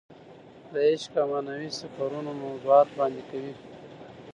د 0.71 0.73
عشق 0.89 1.13
او 1.21 1.27
معنوي 1.33 1.69
سفرونو 1.79 2.31
موضوعات 2.43 2.87
وړاندې 2.91 3.23
کوي. 3.29 3.53